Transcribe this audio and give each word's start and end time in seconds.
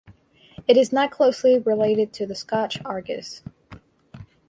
It 0.67 0.77
is 0.77 0.91
not 0.91 1.11
closely 1.11 1.59
related 1.59 2.11
to 2.13 2.25
the 2.25 2.33
Scotch 2.33 2.79
argus. 2.83 3.43